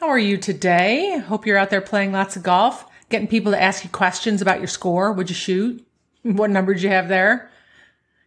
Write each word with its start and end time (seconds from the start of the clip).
How 0.00 0.10
are 0.10 0.18
you 0.18 0.36
today? 0.36 1.18
Hope 1.18 1.44
you're 1.44 1.58
out 1.58 1.70
there 1.70 1.80
playing 1.80 2.12
lots 2.12 2.36
of 2.36 2.44
golf, 2.44 2.88
getting 3.08 3.26
people 3.26 3.50
to 3.50 3.60
ask 3.60 3.82
you 3.82 3.90
questions 3.90 4.40
about 4.40 4.60
your 4.60 4.68
score. 4.68 5.12
Would 5.12 5.28
you 5.28 5.34
shoot? 5.34 5.84
What 6.22 6.50
number 6.50 6.72
did 6.72 6.84
you 6.84 6.90
have 6.90 7.08
there? 7.08 7.50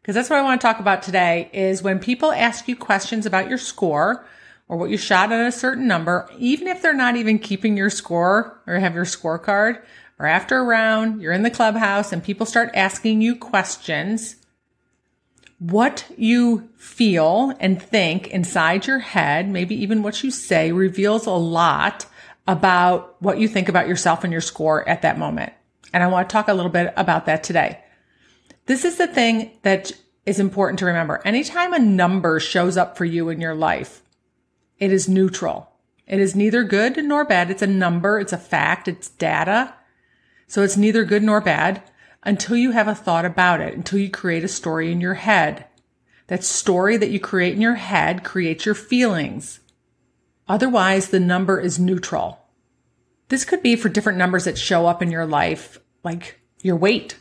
Because 0.02 0.14
that's 0.14 0.30
what 0.30 0.40
I 0.40 0.42
want 0.42 0.60
to 0.60 0.68
talk 0.68 0.82
about 0.82 1.02
today 1.02 1.50
is 1.54 1.82
when 1.82 2.00
people 2.00 2.34
ask 2.34 2.68
you 2.68 2.76
questions 2.76 3.26
about 3.26 3.48
your 3.48 3.58
score 3.58 4.26
or 4.68 4.78
what 4.78 4.90
you 4.90 4.98
shot 4.98 5.32
at 5.32 5.48
a 5.48 5.52
certain 5.52 5.88
number, 5.88 6.30
even 6.38 6.68
if 6.68 6.82
they're 6.82 6.94
not 6.94 7.16
even 7.16 7.40
keeping 7.40 7.78
your 7.78 7.90
score 7.90 8.60
or 8.68 8.78
have 8.78 8.94
your 8.94 9.06
scorecard, 9.06 9.82
or 10.20 10.26
after 10.26 10.58
a 10.58 10.64
round, 10.64 11.22
you're 11.22 11.32
in 11.32 11.44
the 11.44 11.50
clubhouse 11.50 12.12
and 12.12 12.22
people 12.22 12.46
start 12.46 12.70
asking 12.74 13.22
you 13.22 13.34
questions 13.34 14.36
what 15.62 16.04
you 16.18 16.68
feel 16.76 17.54
and 17.60 17.80
think 17.80 18.28
inside 18.30 18.88
your 18.88 18.98
head, 18.98 19.48
maybe 19.48 19.76
even 19.76 20.02
what 20.02 20.24
you 20.24 20.32
say 20.32 20.72
reveals 20.72 21.28
a 21.28 21.32
lot 21.32 22.08
about 22.48 23.16
what 23.22 23.38
you 23.38 23.48
think 23.48 23.70
about 23.70 23.88
yourself 23.88 24.24
and 24.24 24.32
your 24.32 24.41
score 24.41 24.88
at 24.90 25.04
that 25.04 25.20
moment. 25.20 25.54
And 25.94 26.02
I 26.02 26.08
want 26.08 26.27
to 26.27 26.34
talk 26.34 26.48
a 26.48 26.55
little 26.55 26.72
bit 26.72 26.91
about 26.98 27.27
that 27.27 27.44
today. 27.44 27.80
This 28.66 28.84
is 28.84 28.98
the 28.98 29.05
thing 29.05 29.52
that 29.62 29.91
is 30.26 30.40
important 30.40 30.80
to 30.80 30.85
remember. 30.85 31.22
Anytime 31.26 31.74
a 31.74 31.80
number 31.80 32.40
shows 32.40 32.76
up 32.76 32.98
for 32.98 33.05
you 33.05 33.30
in 33.30 33.40
your 33.40 33.54
life, 33.54 34.02
it 34.80 34.91
is 34.91 35.07
neutral. 35.07 35.70
It 36.07 36.20
is 36.20 36.35
neither 36.35 36.63
good 36.63 36.98
nor 37.05 37.24
bad. 37.24 37.52
It's 37.52 37.62
a 37.62 37.68
number. 37.68 38.20
It's 38.20 38.34
a 38.34 38.38
fact. 38.38 38.88
It's 38.88 39.10
data. 39.10 39.76
So 40.48 40.63
it's 40.63 40.76
neither 40.76 41.04
good 41.04 41.22
nor 41.22 41.40
bad 41.40 41.84
until 42.24 42.55
you 42.55 42.72
have 42.72 42.88
a 42.88 42.96
thought 42.96 43.26
about 43.26 43.62
it, 43.62 43.74
until 43.74 44.00
you 44.00 44.10
create 44.10 44.44
a 44.44 44.48
story 44.48 44.91
in 44.91 45.02
your 45.02 45.16
head. 45.16 45.66
That 46.28 46.44
story 46.44 46.98
that 46.98 47.10
you 47.10 47.20
create 47.20 47.55
in 47.55 47.62
your 47.62 47.76
head 47.76 48.24
creates 48.24 48.66
your 48.66 48.76
feelings. 48.76 49.60
Otherwise, 50.48 51.10
the 51.10 51.20
number 51.20 51.60
is 51.60 51.80
neutral. 51.80 52.40
This 53.30 53.46
could 53.46 53.63
be 53.63 53.76
for 53.76 53.90
different 53.90 54.18
numbers 54.18 54.46
that 54.46 54.58
show 54.58 54.86
up 54.88 55.02
in 55.02 55.12
your 55.12 55.26
life, 55.26 55.80
like 56.04 56.40
your 56.62 56.76
weight, 56.76 57.18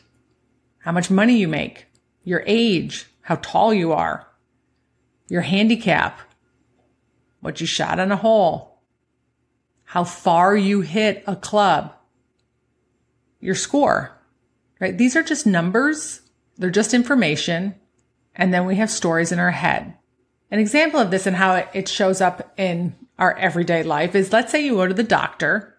how 0.79 0.93
much 0.93 1.11
money 1.11 1.37
you 1.37 1.49
make, 1.49 1.87
your 2.25 2.43
age, 2.47 3.07
how 3.23 3.37
tall 3.37 3.73
you 3.73 3.93
are, 3.93 4.27
your 5.29 5.43
handicap, 5.43 6.21
what 7.41 7.61
you 7.61 7.67
shot 7.67 7.99
on 8.01 8.13
a 8.13 8.17
hole, 8.17 8.81
how 9.85 10.05
far 10.05 10.57
you 10.57 10.81
hit 10.83 11.25
a 11.27 11.37
club, 11.37 11.95
your 13.41 13.55
score 13.55 14.20
right? 14.81 14.97
These 14.97 15.15
are 15.15 15.23
just 15.23 15.47
numbers. 15.47 16.23
They're 16.57 16.71
just 16.71 16.95
information. 16.95 17.77
And 18.35 18.53
then 18.53 18.67
we 18.67 18.77
have 18.77 18.91
stories 18.91 19.31
in 19.31 19.39
our 19.39 19.51
head. 19.51 19.95
An 20.51 20.59
example 20.59 20.99
of 20.99 21.11
this 21.11 21.27
and 21.27 21.37
how 21.37 21.65
it 21.73 21.89
shows 21.89 22.21
up 22.21 22.53
in 22.59 22.97
our 23.19 23.37
everyday 23.37 23.83
life 23.83 24.15
is 24.15 24.33
let's 24.33 24.51
say 24.51 24.65
you 24.65 24.75
go 24.75 24.87
to 24.87 24.95
the 24.95 25.03
doctor 25.03 25.77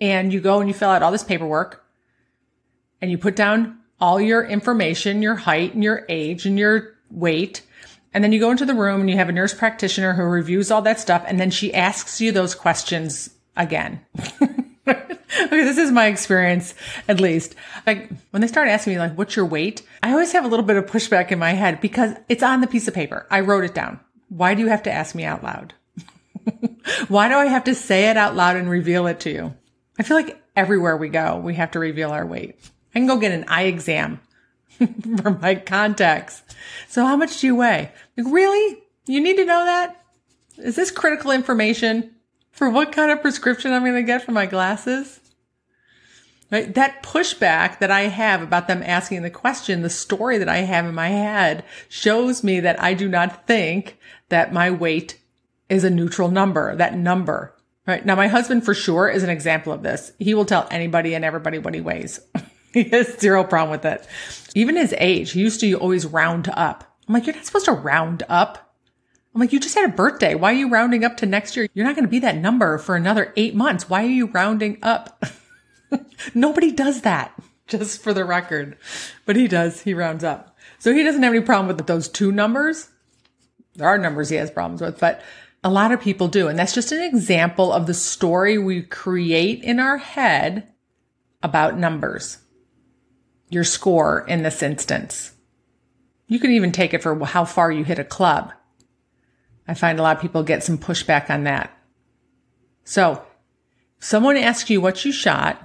and 0.00 0.32
you 0.32 0.40
go 0.40 0.58
and 0.58 0.68
you 0.68 0.74
fill 0.74 0.88
out 0.88 1.02
all 1.02 1.12
this 1.12 1.22
paperwork 1.22 1.84
and 3.00 3.10
you 3.10 3.18
put 3.18 3.36
down 3.36 3.78
all 4.00 4.20
your 4.20 4.44
information, 4.44 5.22
your 5.22 5.36
height 5.36 5.74
and 5.74 5.84
your 5.84 6.04
age 6.08 6.46
and 6.46 6.58
your 6.58 6.94
weight. 7.10 7.62
And 8.12 8.24
then 8.24 8.32
you 8.32 8.40
go 8.40 8.50
into 8.50 8.64
the 8.64 8.74
room 8.74 9.00
and 9.00 9.10
you 9.10 9.16
have 9.16 9.28
a 9.28 9.32
nurse 9.32 9.54
practitioner 9.54 10.14
who 10.14 10.22
reviews 10.22 10.70
all 10.70 10.82
that 10.82 11.00
stuff. 11.00 11.24
And 11.26 11.38
then 11.38 11.50
she 11.50 11.74
asks 11.74 12.20
you 12.20 12.32
those 12.32 12.54
questions 12.54 13.30
again. 13.56 14.00
okay, 15.46 15.64
this 15.64 15.78
is 15.78 15.90
my 15.90 16.06
experience, 16.06 16.74
at 17.08 17.20
least. 17.20 17.54
Like 17.86 18.10
when 18.30 18.40
they 18.40 18.48
start 18.48 18.68
asking 18.68 18.94
me, 18.94 18.98
like, 18.98 19.16
what's 19.16 19.36
your 19.36 19.46
weight? 19.46 19.82
I 20.02 20.12
always 20.12 20.32
have 20.32 20.44
a 20.44 20.48
little 20.48 20.64
bit 20.64 20.76
of 20.76 20.86
pushback 20.86 21.30
in 21.30 21.38
my 21.38 21.52
head 21.52 21.80
because 21.80 22.14
it's 22.28 22.42
on 22.42 22.60
the 22.60 22.66
piece 22.66 22.88
of 22.88 22.94
paper. 22.94 23.26
I 23.30 23.40
wrote 23.40 23.64
it 23.64 23.74
down. 23.74 24.00
Why 24.28 24.54
do 24.54 24.62
you 24.62 24.68
have 24.68 24.82
to 24.84 24.92
ask 24.92 25.14
me 25.14 25.24
out 25.24 25.42
loud? 25.42 25.74
Why 27.08 27.28
do 27.28 27.34
I 27.34 27.46
have 27.46 27.64
to 27.64 27.74
say 27.74 28.10
it 28.10 28.16
out 28.16 28.34
loud 28.34 28.56
and 28.56 28.68
reveal 28.68 29.06
it 29.06 29.20
to 29.20 29.30
you? 29.30 29.54
I 29.98 30.02
feel 30.02 30.16
like 30.16 30.42
everywhere 30.56 30.96
we 30.96 31.08
go, 31.08 31.38
we 31.38 31.54
have 31.54 31.72
to 31.72 31.78
reveal 31.78 32.10
our 32.10 32.26
weight. 32.26 32.58
I 32.94 32.98
can 32.98 33.06
go 33.06 33.18
get 33.18 33.32
an 33.32 33.44
eye 33.48 33.64
exam 33.64 34.20
for 35.22 35.30
my 35.30 35.56
contacts. 35.56 36.42
So 36.88 37.04
how 37.04 37.16
much 37.16 37.40
do 37.40 37.46
you 37.46 37.56
weigh? 37.56 37.92
Like, 38.16 38.32
really? 38.32 38.82
You 39.06 39.20
need 39.20 39.36
to 39.36 39.44
know 39.44 39.64
that? 39.64 40.00
Is 40.58 40.76
this 40.76 40.90
critical 40.90 41.30
information? 41.30 42.14
for 42.54 42.70
what 42.70 42.92
kind 42.92 43.10
of 43.10 43.20
prescription 43.20 43.72
I'm 43.72 43.82
going 43.82 43.94
to 43.94 44.02
get 44.02 44.22
for 44.22 44.32
my 44.32 44.46
glasses. 44.46 45.20
Right? 46.54 46.72
That 46.72 47.02
pushback 47.02 47.80
that 47.80 47.90
I 47.90 48.02
have 48.02 48.40
about 48.40 48.68
them 48.68 48.80
asking 48.84 49.22
the 49.22 49.28
question, 49.30 49.82
the 49.82 49.90
story 49.90 50.38
that 50.38 50.48
I 50.48 50.58
have 50.58 50.86
in 50.86 50.94
my 50.94 51.08
head 51.08 51.64
shows 51.88 52.44
me 52.44 52.60
that 52.60 52.80
I 52.80 52.94
do 52.94 53.08
not 53.08 53.48
think 53.48 53.98
that 54.28 54.52
my 54.52 54.70
weight 54.70 55.18
is 55.68 55.82
a 55.82 55.90
neutral 55.90 56.30
number, 56.30 56.76
that 56.76 56.96
number. 56.96 57.56
Right. 57.88 58.06
Now, 58.06 58.14
my 58.14 58.28
husband 58.28 58.64
for 58.64 58.72
sure 58.72 59.08
is 59.08 59.24
an 59.24 59.30
example 59.30 59.72
of 59.72 59.82
this. 59.82 60.12
He 60.20 60.32
will 60.32 60.44
tell 60.44 60.68
anybody 60.70 61.16
and 61.16 61.24
everybody 61.24 61.58
what 61.58 61.74
he 61.74 61.80
weighs. 61.80 62.20
he 62.72 62.84
has 62.84 63.18
zero 63.18 63.42
problem 63.42 63.72
with 63.72 63.84
it. 63.84 64.06
Even 64.54 64.76
his 64.76 64.94
age, 64.98 65.32
he 65.32 65.40
used 65.40 65.58
to 65.58 65.72
always 65.74 66.06
round 66.06 66.48
up. 66.50 66.84
I'm 67.08 67.14
like, 67.14 67.26
you're 67.26 67.34
not 67.34 67.46
supposed 67.46 67.64
to 67.64 67.72
round 67.72 68.22
up. 68.28 68.76
I'm 69.34 69.40
like, 69.40 69.52
you 69.52 69.58
just 69.58 69.74
had 69.74 69.90
a 69.90 69.92
birthday. 69.92 70.36
Why 70.36 70.52
are 70.52 70.56
you 70.56 70.70
rounding 70.70 71.02
up 71.02 71.16
to 71.16 71.26
next 71.26 71.56
year? 71.56 71.66
You're 71.74 71.84
not 71.84 71.96
going 71.96 72.06
to 72.06 72.10
be 72.10 72.20
that 72.20 72.36
number 72.36 72.78
for 72.78 72.94
another 72.94 73.32
eight 73.34 73.56
months. 73.56 73.90
Why 73.90 74.04
are 74.04 74.08
you 74.08 74.26
rounding 74.26 74.78
up? 74.84 75.20
Nobody 76.34 76.72
does 76.72 77.02
that, 77.02 77.34
just 77.66 78.02
for 78.02 78.12
the 78.12 78.24
record. 78.24 78.76
But 79.26 79.36
he 79.36 79.48
does. 79.48 79.82
He 79.82 79.94
rounds 79.94 80.24
up. 80.24 80.56
So 80.78 80.92
he 80.92 81.02
doesn't 81.02 81.22
have 81.22 81.34
any 81.34 81.44
problem 81.44 81.74
with 81.74 81.86
those 81.86 82.08
two 82.08 82.32
numbers. 82.32 82.88
There 83.74 83.88
are 83.88 83.98
numbers 83.98 84.28
he 84.28 84.36
has 84.36 84.50
problems 84.50 84.80
with, 84.80 85.00
but 85.00 85.22
a 85.62 85.70
lot 85.70 85.92
of 85.92 86.00
people 86.00 86.28
do. 86.28 86.48
And 86.48 86.58
that's 86.58 86.74
just 86.74 86.92
an 86.92 87.02
example 87.02 87.72
of 87.72 87.86
the 87.86 87.94
story 87.94 88.58
we 88.58 88.82
create 88.82 89.62
in 89.64 89.80
our 89.80 89.96
head 89.96 90.68
about 91.42 91.78
numbers. 91.78 92.38
Your 93.48 93.64
score 93.64 94.26
in 94.28 94.42
this 94.42 94.62
instance. 94.62 95.32
You 96.26 96.38
can 96.38 96.50
even 96.50 96.72
take 96.72 96.94
it 96.94 97.02
for 97.02 97.24
how 97.24 97.44
far 97.44 97.70
you 97.70 97.84
hit 97.84 97.98
a 97.98 98.04
club. 98.04 98.52
I 99.66 99.74
find 99.74 99.98
a 99.98 100.02
lot 100.02 100.16
of 100.16 100.22
people 100.22 100.42
get 100.42 100.62
some 100.62 100.78
pushback 100.78 101.30
on 101.30 101.44
that. 101.44 101.76
So 102.84 103.24
someone 103.98 104.36
asks 104.36 104.68
you 104.68 104.80
what 104.80 105.04
you 105.04 105.12
shot 105.12 105.63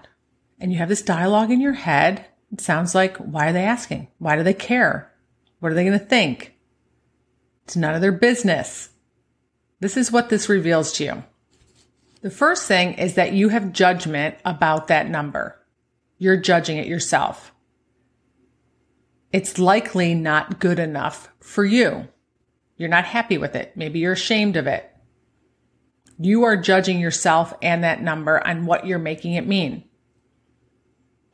and 0.59 0.71
you 0.71 0.77
have 0.77 0.89
this 0.89 1.01
dialogue 1.01 1.51
in 1.51 1.61
your 1.61 1.73
head. 1.73 2.25
It 2.51 2.61
sounds 2.61 2.95
like, 2.95 3.17
why 3.17 3.49
are 3.49 3.53
they 3.53 3.63
asking? 3.63 4.07
Why 4.17 4.35
do 4.35 4.43
they 4.43 4.53
care? 4.53 5.11
What 5.59 5.71
are 5.71 5.75
they 5.75 5.85
going 5.85 5.99
to 5.99 6.05
think? 6.05 6.55
It's 7.65 7.75
none 7.75 7.93
of 7.95 8.01
their 8.01 8.11
business. 8.11 8.89
This 9.79 9.95
is 9.95 10.11
what 10.11 10.29
this 10.29 10.49
reveals 10.49 10.91
to 10.93 11.03
you. 11.03 11.23
The 12.21 12.31
first 12.31 12.67
thing 12.67 12.93
is 12.95 13.13
that 13.13 13.33
you 13.33 13.49
have 13.49 13.71
judgment 13.71 14.35
about 14.43 14.87
that 14.87 15.09
number. 15.09 15.55
You're 16.17 16.37
judging 16.37 16.77
it 16.77 16.87
yourself. 16.87 17.53
It's 19.31 19.59
likely 19.59 20.15
not 20.15 20.59
good 20.59 20.79
enough 20.79 21.29
for 21.39 21.63
you. 21.63 22.07
You're 22.75 22.89
not 22.89 23.05
happy 23.05 23.37
with 23.37 23.55
it. 23.55 23.73
Maybe 23.75 23.99
you're 23.99 24.13
ashamed 24.13 24.57
of 24.57 24.67
it. 24.67 24.89
You 26.17 26.43
are 26.43 26.57
judging 26.57 26.99
yourself 26.99 27.53
and 27.61 27.83
that 27.83 28.01
number 28.01 28.45
on 28.45 28.65
what 28.65 28.85
you're 28.85 28.99
making 28.99 29.33
it 29.33 29.47
mean. 29.47 29.83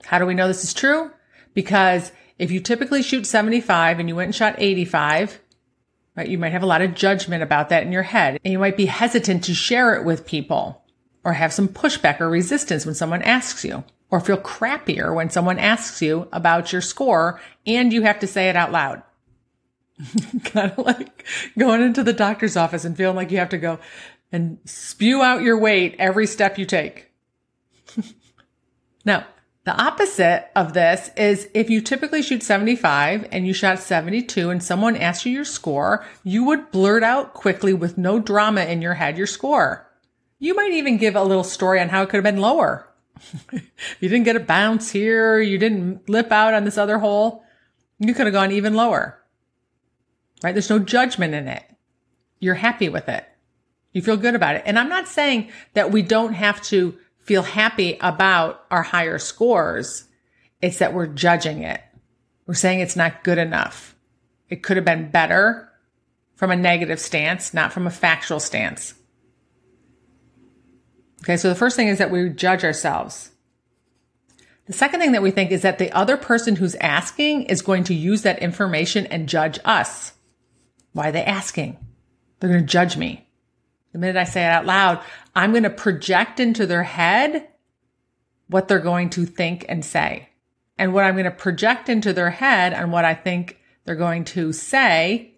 How 0.04 0.20
do 0.20 0.26
we 0.26 0.34
know 0.34 0.48
this 0.48 0.64
is 0.64 0.74
true? 0.74 1.12
Because 1.54 2.12
if 2.38 2.52
you 2.52 2.60
typically 2.60 3.02
shoot 3.02 3.26
75 3.26 4.00
and 4.00 4.10
you 4.10 4.16
went 4.16 4.28
and 4.28 4.36
shot 4.36 4.56
85, 4.58 5.40
right, 6.16 6.28
you 6.28 6.38
might 6.38 6.52
have 6.52 6.64
a 6.64 6.68
lot 6.68 6.82
of 6.82 6.94
judgment 6.94 7.44
about 7.44 7.70
that 7.70 7.84
in 7.84 7.92
your 7.92 8.04
head 8.04 8.40
and 8.44 8.52
you 8.52 8.60
might 8.60 8.78
be 8.78 8.86
hesitant 8.86 9.44
to 9.46 9.54
share 9.54 9.96
it 9.96 10.06
with 10.06 10.26
people 10.26 10.84
or 11.24 11.34
have 11.34 11.54
some 11.54 11.68
pushback 11.68 12.20
or 12.20 12.30
resistance 12.30 12.86
when 12.86 12.96
someone 12.96 13.22
asks 13.22 13.64
you 13.64 13.84
or 14.12 14.20
feel 14.20 14.38
crappier 14.38 15.14
when 15.14 15.30
someone 15.30 15.58
asks 15.58 16.02
you 16.02 16.28
about 16.32 16.72
your 16.72 16.82
score 16.82 17.42
and 17.66 17.92
you 17.92 18.04
have 18.04 18.20
to 18.20 18.28
say 18.28 18.50
it 18.50 18.56
out 18.56 18.72
loud. 18.72 19.02
kind 20.44 20.72
of 20.72 20.78
like 20.86 21.26
going 21.58 21.82
into 21.82 22.04
the 22.04 22.14
doctor's 22.14 22.58
office 22.58 22.86
and 22.86 22.98
feeling 22.98 23.16
like 23.16 23.32
you 23.32 23.38
have 23.38 23.50
to 23.50 23.58
go 23.58 23.80
and 24.32 24.60
spew 24.66 25.22
out 25.22 25.42
your 25.42 25.58
weight 25.58 25.96
every 25.98 26.28
step 26.28 26.58
you 26.58 26.66
take. 26.66 27.12
now, 29.06 29.26
the 29.66 29.76
opposite 29.76 30.50
of 30.56 30.74
this 30.74 31.10
is 31.18 31.50
if 31.56 31.72
you 31.72 31.82
typically 31.82 32.22
shoot 32.22 32.44
75 32.44 33.28
and 33.32 33.48
you 33.48 33.54
shot 33.54 33.80
72 33.80 34.52
and 34.52 34.64
someone 34.64 34.96
asked 34.96 35.26
you 35.26 35.32
your 35.32 35.44
score, 35.44 36.06
you 36.24 36.44
would 36.44 36.70
blurt 36.70 37.02
out 37.02 37.34
quickly 37.34 37.74
with 37.74 37.98
no 37.98 38.20
drama 38.20 38.62
in 38.62 38.84
your 38.84 38.94
head 38.94 39.18
your 39.18 39.26
score. 39.26 39.90
You 40.38 40.54
might 40.54 40.74
even 40.74 40.98
give 40.98 41.16
a 41.16 41.24
little 41.24 41.44
story 41.44 41.82
on 41.82 41.90
how 41.90 42.04
it 42.04 42.10
could 42.10 42.18
have 42.18 42.36
been 42.36 42.42
lower. 42.42 42.88
you 43.52 44.08
didn't 44.08 44.26
get 44.26 44.36
a 44.36 44.42
bounce 44.42 44.92
here, 44.92 45.40
you 45.40 45.58
didn't 45.58 46.08
lip 46.08 46.32
out 46.32 46.54
on 46.54 46.64
this 46.64 46.78
other 46.78 47.00
hole, 47.00 47.44
you 47.98 48.14
could 48.14 48.28
have 48.28 48.34
gone 48.34 48.52
even 48.52 48.76
lower. 48.76 49.20
Right? 50.44 50.52
There's 50.52 50.70
no 50.70 50.78
judgment 50.78 51.34
in 51.34 51.48
it. 51.48 51.64
You're 52.40 52.54
happy 52.54 52.90
with 52.90 53.10
it. 53.10 53.26
You 53.94 54.04
feel 54.04 54.18
good 54.18 54.36
about 54.36 54.58
it. 54.58 54.64
And 54.68 54.78
I'm 54.78 54.90
not 54.90 55.08
saying 55.08 55.50
that 55.74 55.92
we 55.92 56.04
don't 56.04 56.34
have 56.34 56.62
to 56.64 57.00
feel 57.26 57.42
happy 57.44 57.98
about 58.00 58.64
our 58.72 58.84
higher 58.84 59.18
scores. 59.18 60.06
It's 60.62 60.78
that 60.78 60.94
we're 60.94 61.08
judging 61.08 61.64
it. 61.64 61.82
We're 62.46 62.54
saying 62.54 62.80
it's 62.80 62.96
not 62.96 63.24
good 63.24 63.40
enough. 63.40 63.96
It 64.50 64.64
could 64.64 64.78
have 64.78 64.86
been 64.86 65.10
better 65.10 65.70
from 66.36 66.52
a 66.52 66.56
negative 66.56 67.00
stance, 67.00 67.54
not 67.54 67.74
from 67.74 67.88
a 67.88 67.92
factual 67.92 68.40
stance. 68.40 68.94
Okay, 71.24 71.38
so 71.38 71.50
the 71.50 71.56
first 71.56 71.76
thing 71.76 71.88
is 71.88 71.98
that 71.98 72.12
we 72.12 72.30
judge 72.30 72.64
ourselves. 72.64 73.32
The 74.68 74.74
second 74.74 75.00
thing 75.00 75.14
that 75.14 75.24
we 75.24 75.32
think 75.32 75.52
is 75.52 75.64
that 75.64 75.80
the 75.80 75.92
other 75.92 76.18
person 76.18 76.56
who's 76.56 76.76
asking 76.76 77.44
is 77.44 77.62
going 77.62 77.86
to 77.86 77.96
use 77.96 78.22
that 78.22 78.40
information 78.40 79.08
and 79.08 79.30
judge 79.30 79.60
us. 79.66 80.14
Why 80.94 81.10
are 81.10 81.12
they 81.12 81.24
asking? 81.24 81.78
They're 82.40 82.50
going 82.52 82.66
to 82.66 82.72
judge 82.72 82.98
me. 82.98 83.25
The 83.96 84.00
minute 84.00 84.18
I 84.18 84.26
say 84.26 84.44
it 84.44 84.50
out 84.50 84.66
loud, 84.66 85.00
I'm 85.38 85.52
going 85.52 85.64
to 85.64 85.70
project 85.70 86.42
into 86.42 86.66
their 86.66 86.84
head 86.84 87.48
what 88.50 88.68
they're 88.68 88.80
going 88.80 89.10
to 89.12 89.26
think 89.26 89.64
and 89.70 89.86
say. 89.86 90.28
And 90.78 90.94
what 90.94 91.06
I'm 91.06 91.14
going 91.14 91.24
to 91.24 91.32
project 91.32 91.88
into 91.88 92.12
their 92.12 92.30
head 92.30 92.74
and 92.74 92.92
what 92.92 93.06
I 93.06 93.14
think 93.14 93.58
they're 93.86 93.96
going 93.96 94.26
to 94.26 94.52
say 94.52 95.36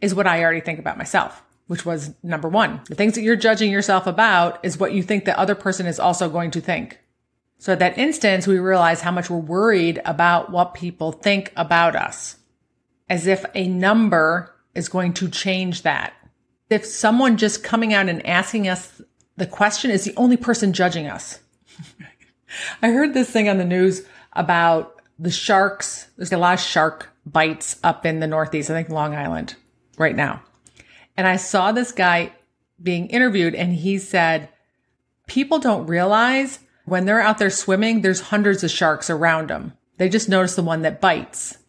is 0.00 0.14
what 0.14 0.26
I 0.26 0.42
already 0.42 0.62
think 0.62 0.78
about 0.78 0.96
myself, 0.96 1.42
which 1.66 1.84
was 1.84 2.14
number 2.22 2.48
one. 2.48 2.80
The 2.88 2.94
things 2.94 3.16
that 3.16 3.20
you're 3.20 3.36
judging 3.36 3.70
yourself 3.70 4.06
about 4.06 4.64
is 4.64 4.78
what 4.78 4.94
you 4.94 5.02
think 5.02 5.26
the 5.26 5.38
other 5.38 5.54
person 5.54 5.84
is 5.84 6.00
also 6.00 6.30
going 6.30 6.52
to 6.52 6.62
think. 6.62 6.98
So 7.58 7.74
at 7.74 7.80
that 7.80 7.98
instance, 7.98 8.46
we 8.46 8.58
realize 8.58 9.02
how 9.02 9.10
much 9.10 9.28
we're 9.28 9.36
worried 9.36 10.00
about 10.06 10.50
what 10.50 10.72
people 10.72 11.12
think 11.12 11.52
about 11.54 11.96
us 11.96 12.38
as 13.10 13.26
if 13.26 13.44
a 13.54 13.68
number 13.68 14.54
is 14.74 14.88
going 14.88 15.12
to 15.12 15.28
change 15.28 15.82
that. 15.82 16.14
If 16.70 16.86
someone 16.86 17.36
just 17.36 17.64
coming 17.64 17.92
out 17.92 18.08
and 18.08 18.24
asking 18.24 18.68
us 18.68 19.02
the 19.36 19.46
question 19.46 19.90
is 19.90 20.04
the 20.04 20.14
only 20.16 20.36
person 20.36 20.72
judging 20.72 21.06
us. 21.06 21.40
I 22.82 22.90
heard 22.90 23.14
this 23.14 23.30
thing 23.30 23.48
on 23.48 23.56
the 23.56 23.64
news 23.64 24.02
about 24.34 25.00
the 25.18 25.30
sharks. 25.30 26.08
There's 26.16 26.32
a 26.32 26.36
lot 26.36 26.54
of 26.54 26.60
shark 26.60 27.08
bites 27.24 27.78
up 27.82 28.04
in 28.04 28.20
the 28.20 28.26
Northeast, 28.26 28.70
I 28.70 28.74
think 28.74 28.90
Long 28.90 29.14
Island 29.14 29.56
right 29.96 30.14
now. 30.14 30.42
And 31.16 31.26
I 31.26 31.36
saw 31.36 31.72
this 31.72 31.92
guy 31.92 32.32
being 32.82 33.08
interviewed 33.08 33.54
and 33.54 33.74
he 33.74 33.98
said, 33.98 34.50
people 35.26 35.58
don't 35.58 35.86
realize 35.86 36.58
when 36.84 37.06
they're 37.06 37.20
out 37.20 37.38
there 37.38 37.50
swimming, 37.50 38.02
there's 38.02 38.20
hundreds 38.20 38.62
of 38.62 38.70
sharks 38.70 39.08
around 39.08 39.48
them. 39.48 39.72
They 39.96 40.08
just 40.08 40.28
notice 40.28 40.54
the 40.54 40.62
one 40.62 40.82
that 40.82 41.00
bites. 41.00 41.56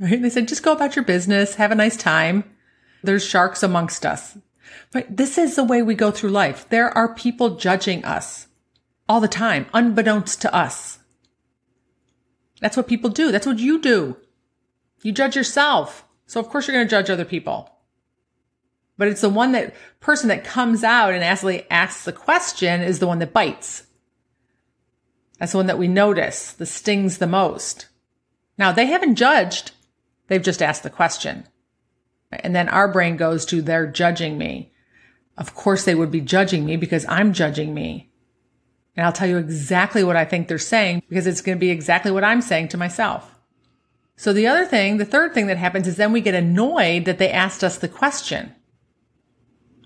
Right? 0.00 0.20
They 0.20 0.30
said, 0.30 0.48
just 0.48 0.64
go 0.64 0.72
about 0.72 0.96
your 0.96 1.04
business, 1.04 1.54
have 1.54 1.70
a 1.70 1.76
nice 1.76 1.96
time. 1.96 2.51
There's 3.02 3.24
sharks 3.24 3.62
amongst 3.62 4.06
us. 4.06 4.36
Right? 4.94 5.14
This 5.14 5.38
is 5.38 5.56
the 5.56 5.64
way 5.64 5.82
we 5.82 5.94
go 5.94 6.10
through 6.10 6.30
life. 6.30 6.68
There 6.68 6.90
are 6.96 7.14
people 7.14 7.56
judging 7.56 8.04
us 8.04 8.48
all 9.08 9.20
the 9.20 9.28
time, 9.28 9.66
unbeknownst 9.74 10.40
to 10.42 10.54
us. 10.54 10.98
That's 12.60 12.76
what 12.76 12.86
people 12.86 13.10
do. 13.10 13.32
That's 13.32 13.46
what 13.46 13.58
you 13.58 13.80
do. 13.80 14.16
You 15.02 15.12
judge 15.12 15.34
yourself. 15.34 16.04
So 16.26 16.40
of 16.40 16.48
course 16.48 16.66
you're 16.66 16.76
going 16.76 16.86
to 16.86 16.90
judge 16.90 17.10
other 17.10 17.24
people. 17.24 17.68
But 18.96 19.08
it's 19.08 19.22
the 19.22 19.28
one 19.28 19.52
that 19.52 19.74
person 20.00 20.28
that 20.28 20.44
comes 20.44 20.84
out 20.84 21.12
and 21.12 21.24
actually 21.24 21.68
asks 21.70 22.04
the 22.04 22.12
question 22.12 22.82
is 22.82 22.98
the 23.00 23.06
one 23.06 23.18
that 23.18 23.32
bites. 23.32 23.84
That's 25.38 25.52
the 25.52 25.58
one 25.58 25.66
that 25.66 25.78
we 25.78 25.88
notice, 25.88 26.52
the 26.52 26.66
stings 26.66 27.18
the 27.18 27.26
most. 27.26 27.88
Now 28.58 28.70
they 28.70 28.86
haven't 28.86 29.16
judged. 29.16 29.72
They've 30.28 30.42
just 30.42 30.62
asked 30.62 30.84
the 30.84 30.90
question. 30.90 31.48
And 32.32 32.54
then 32.56 32.68
our 32.68 32.88
brain 32.88 33.16
goes 33.16 33.44
to 33.46 33.60
they're 33.60 33.86
judging 33.86 34.38
me. 34.38 34.72
Of 35.36 35.54
course 35.54 35.84
they 35.84 35.94
would 35.94 36.10
be 36.10 36.20
judging 36.20 36.64
me 36.64 36.76
because 36.76 37.06
I'm 37.08 37.32
judging 37.32 37.74
me. 37.74 38.10
And 38.96 39.06
I'll 39.06 39.12
tell 39.12 39.28
you 39.28 39.38
exactly 39.38 40.04
what 40.04 40.16
I 40.16 40.24
think 40.24 40.48
they're 40.48 40.58
saying 40.58 41.02
because 41.08 41.26
it's 41.26 41.40
going 41.40 41.56
to 41.56 41.60
be 41.60 41.70
exactly 41.70 42.10
what 42.10 42.24
I'm 42.24 42.42
saying 42.42 42.68
to 42.68 42.78
myself. 42.78 43.38
So 44.16 44.32
the 44.32 44.46
other 44.46 44.66
thing, 44.66 44.98
the 44.98 45.04
third 45.04 45.32
thing 45.32 45.46
that 45.46 45.56
happens 45.56 45.88
is 45.88 45.96
then 45.96 46.12
we 46.12 46.20
get 46.20 46.34
annoyed 46.34 47.06
that 47.06 47.18
they 47.18 47.30
asked 47.30 47.64
us 47.64 47.78
the 47.78 47.88
question. 47.88 48.54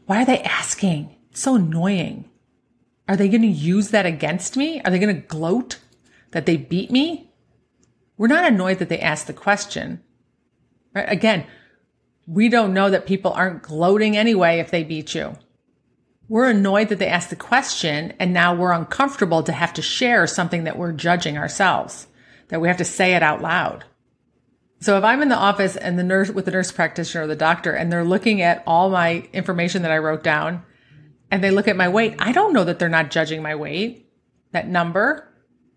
Why 0.06 0.22
are 0.22 0.24
they 0.24 0.42
asking? 0.42 1.14
It's 1.30 1.40
so 1.40 1.54
annoying. 1.54 2.28
Are 3.08 3.16
they 3.16 3.28
going 3.28 3.42
to 3.42 3.48
use 3.48 3.90
that 3.90 4.06
against 4.06 4.56
me? 4.56 4.80
Are 4.82 4.90
they 4.90 4.98
going 4.98 5.14
to 5.14 5.26
gloat 5.26 5.78
that 6.32 6.46
they 6.46 6.56
beat 6.56 6.90
me? 6.90 7.30
We're 8.18 8.26
not 8.26 8.46
annoyed 8.46 8.78
that 8.78 8.88
they 8.88 8.98
asked 8.98 9.26
the 9.26 9.32
question. 9.32 10.02
Right? 10.94 11.08
Again, 11.08 11.46
we 12.26 12.48
don't 12.48 12.74
know 12.74 12.90
that 12.90 13.06
people 13.06 13.32
aren't 13.32 13.62
gloating 13.62 14.16
anyway 14.16 14.58
if 14.58 14.70
they 14.70 14.82
beat 14.82 15.14
you. 15.14 15.36
We're 16.28 16.50
annoyed 16.50 16.88
that 16.88 16.98
they 16.98 17.06
asked 17.06 17.30
the 17.30 17.36
question 17.36 18.12
and 18.18 18.32
now 18.32 18.54
we're 18.54 18.72
uncomfortable 18.72 19.44
to 19.44 19.52
have 19.52 19.72
to 19.74 19.82
share 19.82 20.26
something 20.26 20.64
that 20.64 20.76
we're 20.76 20.92
judging 20.92 21.38
ourselves, 21.38 22.08
that 22.48 22.60
we 22.60 22.66
have 22.66 22.78
to 22.78 22.84
say 22.84 23.14
it 23.14 23.22
out 23.22 23.42
loud. 23.42 23.84
So 24.80 24.98
if 24.98 25.04
I'm 25.04 25.22
in 25.22 25.28
the 25.28 25.36
office 25.36 25.76
and 25.76 25.98
the 25.98 26.02
nurse 26.02 26.30
with 26.30 26.44
the 26.44 26.50
nurse 26.50 26.72
practitioner 26.72 27.24
or 27.24 27.26
the 27.28 27.36
doctor 27.36 27.72
and 27.72 27.92
they're 27.92 28.04
looking 28.04 28.42
at 28.42 28.62
all 28.66 28.90
my 28.90 29.28
information 29.32 29.82
that 29.82 29.92
I 29.92 29.98
wrote 29.98 30.24
down 30.24 30.64
and 31.30 31.42
they 31.42 31.50
look 31.50 31.68
at 31.68 31.76
my 31.76 31.88
weight, 31.88 32.16
I 32.18 32.32
don't 32.32 32.52
know 32.52 32.64
that 32.64 32.78
they're 32.78 32.88
not 32.88 33.10
judging 33.10 33.40
my 33.40 33.54
weight, 33.54 34.10
that 34.50 34.68
number. 34.68 35.32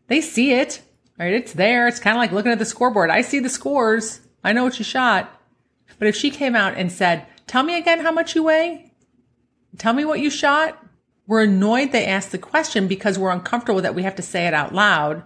They 0.07 0.21
see 0.21 0.53
it, 0.53 0.81
right? 1.17 1.33
It's 1.33 1.53
there. 1.53 1.87
It's 1.87 1.99
kind 1.99 2.17
of 2.17 2.19
like 2.19 2.31
looking 2.31 2.51
at 2.51 2.59
the 2.59 2.65
scoreboard. 2.65 3.11
I 3.11 3.21
see 3.21 3.39
the 3.39 3.49
scores. 3.49 4.19
I 4.43 4.53
know 4.53 4.63
what 4.63 4.79
you 4.79 4.85
shot. 4.85 5.38
But 5.97 6.07
if 6.07 6.15
she 6.15 6.29
came 6.29 6.55
out 6.55 6.75
and 6.75 6.91
said, 6.91 7.25
tell 7.47 7.63
me 7.63 7.77
again 7.77 7.99
how 7.99 8.11
much 8.11 8.35
you 8.35 8.43
weigh, 8.43 8.93
tell 9.77 9.93
me 9.93 10.05
what 10.05 10.19
you 10.19 10.29
shot, 10.29 10.83
we're 11.27 11.43
annoyed 11.43 11.91
they 11.91 12.05
asked 12.05 12.31
the 12.31 12.37
question 12.37 12.87
because 12.87 13.19
we're 13.19 13.31
uncomfortable 13.31 13.81
that 13.81 13.95
we 13.95 14.03
have 14.03 14.15
to 14.15 14.21
say 14.21 14.47
it 14.47 14.53
out 14.53 14.73
loud 14.73 15.23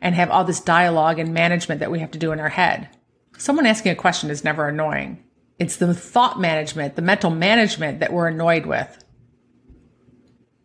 and 0.00 0.14
have 0.14 0.30
all 0.30 0.44
this 0.44 0.60
dialogue 0.60 1.18
and 1.18 1.32
management 1.32 1.80
that 1.80 1.90
we 1.90 2.00
have 2.00 2.10
to 2.12 2.18
do 2.18 2.30
in 2.30 2.38
our 2.38 2.50
head. 2.50 2.88
Someone 3.36 3.66
asking 3.66 3.92
a 3.92 3.96
question 3.96 4.30
is 4.30 4.44
never 4.44 4.68
annoying. 4.68 5.24
It's 5.58 5.76
the 5.76 5.94
thought 5.94 6.40
management, 6.40 6.96
the 6.96 7.02
mental 7.02 7.30
management 7.30 8.00
that 8.00 8.12
we're 8.12 8.28
annoyed 8.28 8.66
with. 8.66 9.04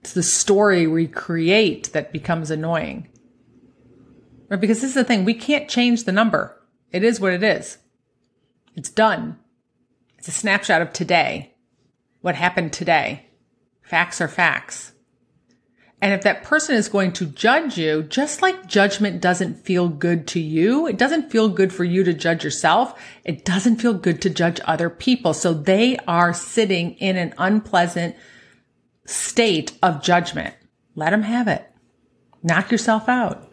It's 0.02 0.14
the 0.14 0.24
story 0.24 0.88
we 0.88 1.08
create 1.08 1.92
that 1.94 2.14
becomes 2.14 2.52
annoying. 2.52 3.08
Right? 4.50 4.60
Because 4.60 4.82
this 4.82 4.90
is 4.90 4.96
the 4.96 5.04
thing, 5.04 5.26
we 5.26 5.34
can't 5.34 5.70
change 5.70 6.04
the 6.04 6.12
number. 6.12 6.60
It 6.92 7.04
is 7.04 7.20
what 7.20 7.34
it 7.34 7.44
is. 7.44 7.78
It's 8.76 8.90
done. 8.90 9.38
It's 10.18 10.28
a 10.28 10.32
snapshot 10.32 10.82
of 10.82 10.94
today. 10.94 11.56
What 12.22 12.36
happened 12.36 12.74
today. 12.74 13.28
Facts 13.82 14.22
are 14.22 14.28
facts. 14.28 14.94
And 16.02 16.14
if 16.14 16.22
that 16.22 16.44
person 16.44 16.76
is 16.76 16.88
going 16.88 17.12
to 17.14 17.26
judge 17.26 17.78
you, 17.78 18.04
just 18.04 18.42
like 18.42 18.68
judgment 18.68 19.22
doesn't 19.22 19.66
feel 19.66 19.90
good 19.90 20.28
to 20.28 20.40
you, 20.40 20.88
it 20.88 20.98
doesn't 20.98 21.30
feel 21.30 21.50
good 21.50 21.74
for 21.74 21.84
you 21.84 22.04
to 22.06 22.14
judge 22.14 22.44
yourself. 22.44 23.02
It 23.26 23.44
doesn't 23.44 23.82
feel 23.82 23.94
good 23.94 24.22
to 24.22 24.30
judge 24.30 24.62
other 24.64 24.90
people. 24.90 25.34
So 25.34 25.54
they 25.54 25.98
are 26.08 26.34
sitting 26.34 26.94
in 26.94 27.18
an 27.18 27.34
unpleasant 27.38 28.16
state 29.06 29.78
of 29.84 30.02
judgment. 30.02 30.56
Let 30.96 31.10
them 31.10 31.24
have 31.24 31.50
it. 31.50 31.70
Knock 32.44 32.72
yourself 32.72 33.10
out. 33.10 33.49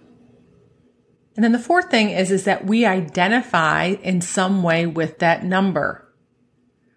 And 1.36 1.44
then 1.44 1.52
the 1.52 1.58
fourth 1.58 1.90
thing 1.90 2.10
is, 2.10 2.30
is 2.30 2.44
that 2.44 2.64
we 2.64 2.86
identify 2.86 3.84
in 4.02 4.22
some 4.22 4.62
way 4.62 4.86
with 4.86 5.18
that 5.18 5.44
number, 5.44 6.10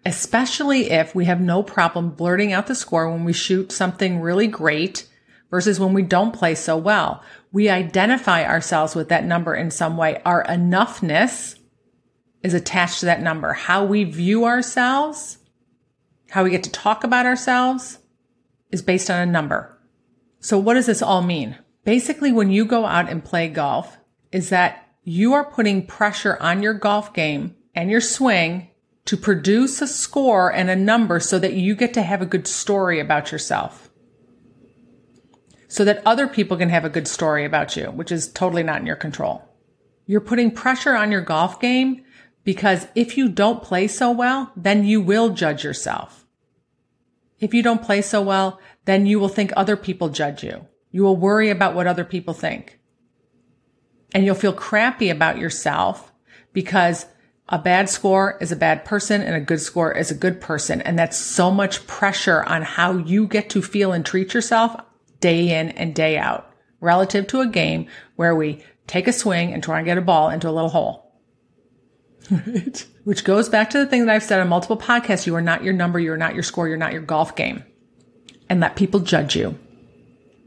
especially 0.06 0.90
if 0.90 1.14
we 1.14 1.26
have 1.26 1.42
no 1.42 1.62
problem 1.62 2.10
blurting 2.10 2.52
out 2.52 2.66
the 2.66 2.74
score 2.74 3.10
when 3.10 3.24
we 3.24 3.34
shoot 3.34 3.70
something 3.70 4.20
really 4.20 4.46
great 4.46 5.06
versus 5.50 5.78
when 5.78 5.92
we 5.92 6.02
don't 6.02 6.32
play 6.32 6.54
so 6.54 6.76
well. 6.76 7.22
We 7.52 7.68
identify 7.68 8.44
ourselves 8.44 8.94
with 8.94 9.10
that 9.10 9.26
number 9.26 9.54
in 9.54 9.70
some 9.70 9.98
way. 9.98 10.22
Our 10.24 10.44
enoughness 10.44 11.58
is 12.42 12.54
attached 12.54 13.00
to 13.00 13.06
that 13.06 13.20
number. 13.20 13.52
How 13.52 13.84
we 13.84 14.04
view 14.04 14.46
ourselves, 14.46 15.36
how 16.30 16.44
we 16.44 16.50
get 16.50 16.62
to 16.64 16.70
talk 16.70 17.04
about 17.04 17.26
ourselves 17.26 17.98
is 18.70 18.80
based 18.80 19.10
on 19.10 19.20
a 19.20 19.30
number. 19.30 19.76
So 20.38 20.58
what 20.58 20.74
does 20.74 20.86
this 20.86 21.02
all 21.02 21.20
mean? 21.20 21.58
Basically, 21.84 22.32
when 22.32 22.50
you 22.50 22.64
go 22.64 22.86
out 22.86 23.10
and 23.10 23.22
play 23.22 23.48
golf, 23.48 23.98
is 24.32 24.50
that 24.50 24.88
you 25.02 25.32
are 25.34 25.44
putting 25.44 25.86
pressure 25.86 26.36
on 26.40 26.62
your 26.62 26.74
golf 26.74 27.12
game 27.14 27.56
and 27.74 27.90
your 27.90 28.00
swing 28.00 28.68
to 29.06 29.16
produce 29.16 29.80
a 29.80 29.86
score 29.86 30.52
and 30.52 30.70
a 30.70 30.76
number 30.76 31.18
so 31.18 31.38
that 31.38 31.54
you 31.54 31.74
get 31.74 31.94
to 31.94 32.02
have 32.02 32.22
a 32.22 32.26
good 32.26 32.46
story 32.46 33.00
about 33.00 33.32
yourself. 33.32 33.90
So 35.68 35.84
that 35.84 36.02
other 36.04 36.26
people 36.26 36.56
can 36.56 36.68
have 36.68 36.84
a 36.84 36.90
good 36.90 37.08
story 37.08 37.44
about 37.44 37.76
you, 37.76 37.86
which 37.86 38.12
is 38.12 38.30
totally 38.30 38.62
not 38.62 38.80
in 38.80 38.86
your 38.86 38.96
control. 38.96 39.42
You're 40.06 40.20
putting 40.20 40.50
pressure 40.50 40.96
on 40.96 41.12
your 41.12 41.20
golf 41.20 41.60
game 41.60 42.04
because 42.42 42.88
if 42.94 43.16
you 43.16 43.28
don't 43.28 43.62
play 43.62 43.86
so 43.86 44.10
well, 44.10 44.52
then 44.56 44.84
you 44.84 45.00
will 45.00 45.30
judge 45.30 45.62
yourself. 45.62 46.26
If 47.38 47.54
you 47.54 47.62
don't 47.62 47.82
play 47.82 48.02
so 48.02 48.20
well, 48.20 48.60
then 48.84 49.06
you 49.06 49.20
will 49.20 49.28
think 49.28 49.52
other 49.56 49.76
people 49.76 50.08
judge 50.08 50.42
you. 50.42 50.66
You 50.90 51.04
will 51.04 51.16
worry 51.16 51.50
about 51.50 51.76
what 51.76 51.86
other 51.86 52.04
people 52.04 52.34
think. 52.34 52.79
And 54.14 54.24
you'll 54.24 54.34
feel 54.34 54.52
crappy 54.52 55.10
about 55.10 55.38
yourself 55.38 56.12
because 56.52 57.06
a 57.48 57.58
bad 57.58 57.88
score 57.88 58.38
is 58.40 58.52
a 58.52 58.56
bad 58.56 58.84
person 58.84 59.22
and 59.22 59.34
a 59.34 59.40
good 59.40 59.60
score 59.60 59.92
is 59.92 60.10
a 60.10 60.14
good 60.14 60.40
person. 60.40 60.80
And 60.82 60.98
that's 60.98 61.16
so 61.16 61.50
much 61.50 61.86
pressure 61.86 62.42
on 62.44 62.62
how 62.62 62.96
you 62.96 63.26
get 63.26 63.50
to 63.50 63.62
feel 63.62 63.92
and 63.92 64.06
treat 64.06 64.34
yourself 64.34 64.76
day 65.20 65.58
in 65.58 65.70
and 65.70 65.94
day 65.94 66.16
out 66.16 66.50
relative 66.80 67.26
to 67.28 67.40
a 67.40 67.46
game 67.46 67.86
where 68.16 68.34
we 68.34 68.64
take 68.86 69.06
a 69.06 69.12
swing 69.12 69.52
and 69.52 69.62
try 69.62 69.78
and 69.78 69.86
get 69.86 69.98
a 69.98 70.02
ball 70.02 70.30
into 70.30 70.48
a 70.48 70.52
little 70.52 70.70
hole. 70.70 71.12
Right. 72.30 72.86
Which 73.04 73.24
goes 73.24 73.48
back 73.48 73.70
to 73.70 73.78
the 73.78 73.86
thing 73.86 74.06
that 74.06 74.14
I've 74.14 74.22
said 74.22 74.40
on 74.40 74.48
multiple 74.48 74.76
podcasts. 74.76 75.26
You 75.26 75.34
are 75.34 75.42
not 75.42 75.64
your 75.64 75.72
number. 75.72 75.98
You 75.98 76.12
are 76.12 76.18
not 76.18 76.34
your 76.34 76.42
score. 76.42 76.68
You're 76.68 76.76
not 76.76 76.92
your 76.92 77.02
golf 77.02 77.34
game. 77.34 77.64
And 78.48 78.60
let 78.60 78.76
people 78.76 79.00
judge 79.00 79.34
you. 79.34 79.58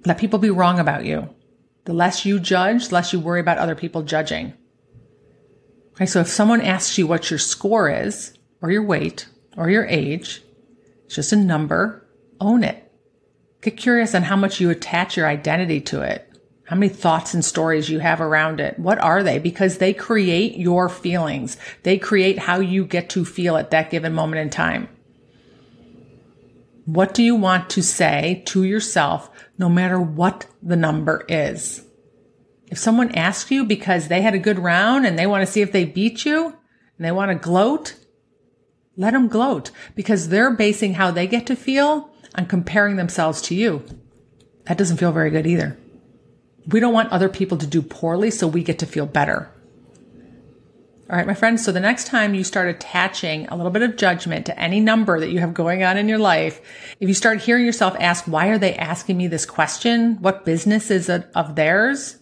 Let 0.06 0.18
people 0.18 0.40
be 0.40 0.50
wrong 0.50 0.80
about 0.80 1.06
you. 1.06 1.30
The 1.86 1.94
less 1.94 2.26
you 2.26 2.40
judge, 2.40 2.88
the 2.88 2.96
less 2.96 3.14
you 3.14 3.20
worry 3.20 3.40
about 3.40 3.58
other 3.58 3.76
people 3.76 4.04
judging. 4.04 4.54
Okay. 5.94 6.06
So 6.06 6.22
if 6.22 6.28
someone 6.28 6.62
asks 6.62 6.98
you 6.98 7.06
what 7.06 7.30
your 7.30 7.40
score 7.40 7.90
is 7.90 8.38
or 8.62 8.72
your 8.72 8.84
weight 8.84 9.28
or 9.58 9.70
your 9.70 9.86
age, 9.86 10.42
it's 11.06 11.16
just 11.16 11.34
a 11.34 11.36
number, 11.36 12.08
own 12.40 12.64
it. 12.64 12.92
Get 13.62 13.78
curious 13.78 14.16
on 14.16 14.24
how 14.24 14.36
much 14.36 14.60
you 14.60 14.70
attach 14.70 15.16
your 15.16 15.28
identity 15.28 15.82
to 15.82 16.02
it 16.02 16.30
how 16.66 16.76
many 16.76 16.90
thoughts 16.90 17.34
and 17.34 17.44
stories 17.44 17.90
you 17.90 18.00
have 18.00 18.22
around 18.22 18.60
it. 18.60 18.80
What 18.80 18.98
are 19.00 19.22
they? 19.22 19.38
Because 19.38 19.78
they 19.78 19.94
create 19.94 20.56
your 20.56 20.90
feelings. 20.90 21.58
They 21.84 21.98
create 21.98 22.40
how 22.40 22.60
you 22.60 22.86
get 22.86 23.10
to 23.10 23.26
feel 23.26 23.58
at 23.58 23.72
that 23.72 23.92
given 23.92 24.14
moment 24.14 24.42
in 24.42 24.50
time. 24.50 24.88
What 26.86 27.14
do 27.14 27.24
you 27.24 27.36
want 27.36 27.70
to 27.72 27.82
say 27.82 28.44
to 28.48 28.64
yourself 28.64 29.30
no 29.58 29.70
matter 29.70 30.00
what 30.00 30.48
the 30.62 30.76
number 30.76 31.26
is? 31.30 31.86
If 32.68 32.78
someone 32.78 33.16
asks 33.16 33.52
you 33.52 33.66
because 33.66 34.08
they 34.08 34.22
had 34.22 34.34
a 34.34 34.40
good 34.40 34.60
round 34.60 35.06
and 35.06 35.18
they 35.18 35.28
want 35.28 35.46
to 35.46 35.52
see 35.52 35.62
if 35.62 35.72
they 35.72 35.86
beat 35.86 36.26
you 36.26 36.48
and 36.48 37.06
they 37.06 37.12
want 37.12 37.30
to 37.30 37.36
gloat, 37.36 37.96
let 38.98 39.12
them 39.12 39.28
gloat 39.28 39.72
because 39.96 40.28
they're 40.28 40.52
basing 40.52 40.96
how 40.96 41.12
they 41.12 41.28
get 41.28 41.46
to 41.48 41.56
feel 41.56 42.10
on 42.36 42.48
comparing 42.48 42.96
themselves 42.96 43.42
to 43.44 43.56
you. 43.56 43.84
That 44.66 44.78
doesn't 44.78 44.98
feel 44.98 45.12
very 45.12 45.30
good 45.30 45.48
either. 45.48 45.78
We 46.68 46.80
don't 46.80 46.94
want 46.94 47.12
other 47.12 47.30
people 47.30 47.58
to 47.58 47.68
do 47.68 47.82
poorly, 47.82 48.32
so 48.32 48.48
we 48.48 48.64
get 48.64 48.80
to 48.80 48.86
feel 48.86 49.06
better. 49.06 49.53
All 51.10 51.18
right, 51.18 51.28
my 51.28 51.34
friends. 51.34 51.64
So 51.64 51.72
the 51.72 51.80
next 51.80 52.08
time 52.08 52.34
you 52.34 52.44
start 52.44 52.70
attaching 52.70 53.48
a 53.48 53.56
little 53.56 53.72
bit 53.72 53.82
of 53.82 53.98
judgment 53.98 54.46
to 54.46 54.58
any 54.60 54.80
number 54.80 55.20
that 55.20 55.32
you 55.32 55.40
have 55.40 55.54
going 55.54 55.84
on 55.84 55.98
in 55.98 56.08
your 56.08 56.18
life, 56.18 56.62
if 57.00 57.10
you 57.10 57.14
start 57.14 57.42
hearing 57.42 57.66
yourself 57.66 57.96
ask, 58.00 58.26
why 58.26 58.48
are 58.48 58.58
they 58.58 58.76
asking 58.76 59.18
me 59.18 59.28
this 59.28 59.46
question? 59.46 60.22
What 60.22 60.46
business 60.46 60.90
is 60.90 61.10
it 61.10 61.30
of 61.36 61.56
theirs? 61.56 62.20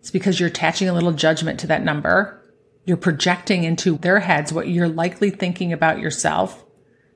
It's 0.00 0.10
because 0.10 0.40
you're 0.40 0.48
attaching 0.48 0.88
a 0.88 0.94
little 0.94 1.12
judgment 1.12 1.60
to 1.60 1.66
that 1.66 1.84
number. 1.84 2.42
You're 2.84 2.96
projecting 2.96 3.64
into 3.64 3.98
their 3.98 4.20
heads 4.20 4.52
what 4.52 4.68
you're 4.68 4.88
likely 4.88 5.30
thinking 5.30 5.72
about 5.72 5.98
yourself, 5.98 6.64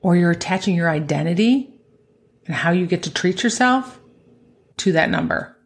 or 0.01 0.15
you're 0.15 0.31
attaching 0.31 0.75
your 0.75 0.89
identity 0.89 1.73
and 2.45 2.55
how 2.55 2.71
you 2.71 2.85
get 2.85 3.03
to 3.03 3.13
treat 3.13 3.43
yourself 3.43 3.99
to 4.77 4.91
that 4.91 5.09
number 5.09 5.57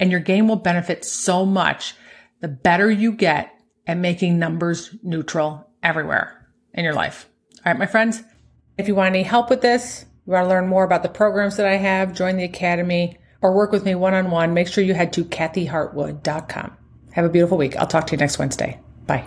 and 0.00 0.10
your 0.10 0.20
game 0.20 0.48
will 0.48 0.56
benefit 0.56 1.04
so 1.04 1.44
much 1.44 1.94
the 2.40 2.48
better 2.48 2.90
you 2.90 3.12
get 3.12 3.52
at 3.88 3.96
making 3.96 4.38
numbers 4.38 4.94
neutral 5.02 5.68
everywhere 5.82 6.48
in 6.74 6.84
your 6.84 6.94
life. 6.94 7.28
All 7.66 7.72
right, 7.72 7.78
my 7.78 7.86
friends, 7.86 8.22
if 8.76 8.86
you 8.86 8.94
want 8.94 9.14
any 9.14 9.24
help 9.24 9.50
with 9.50 9.62
this, 9.62 10.04
you 10.26 10.34
want 10.34 10.44
to 10.44 10.48
learn 10.48 10.68
more 10.68 10.84
about 10.84 11.02
the 11.02 11.08
programs 11.08 11.56
that 11.56 11.66
I 11.66 11.76
have, 11.76 12.14
join 12.14 12.36
the 12.36 12.44
academy, 12.44 13.18
or 13.40 13.56
work 13.56 13.72
with 13.72 13.84
me 13.84 13.94
one 13.94 14.14
on 14.14 14.30
one, 14.30 14.54
make 14.54 14.68
sure 14.68 14.84
you 14.84 14.94
head 14.94 15.12
to 15.14 15.24
kathyhartwood.com. 15.24 16.76
Have 17.12 17.24
a 17.24 17.30
beautiful 17.30 17.58
week. 17.58 17.76
I'll 17.76 17.86
talk 17.86 18.06
to 18.08 18.12
you 18.12 18.18
next 18.18 18.38
Wednesday. 18.38 18.78
Bye. 19.06 19.26